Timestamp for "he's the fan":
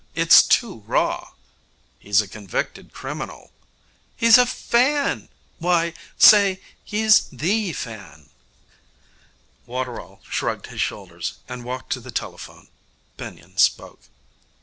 6.83-8.31